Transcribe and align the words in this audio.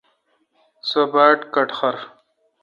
سو 0.87 1.01
باڑ 1.13 1.33
کٹخر۔ 1.53 1.95